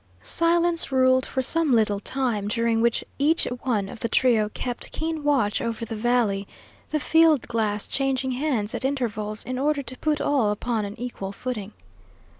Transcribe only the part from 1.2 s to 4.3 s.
for some little time, during which each one of the